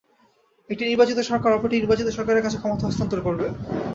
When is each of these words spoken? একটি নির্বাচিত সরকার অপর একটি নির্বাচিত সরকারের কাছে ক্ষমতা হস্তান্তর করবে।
একটি 0.69 0.83
নির্বাচিত 0.85 1.17
সরকার 1.29 1.51
অপর 1.51 1.67
একটি 1.67 1.77
নির্বাচিত 1.77 2.07
সরকারের 2.09 2.43
কাছে 2.43 2.57
ক্ষমতা 2.59 2.87
হস্তান্তর 2.87 3.25
করবে। 3.27 3.45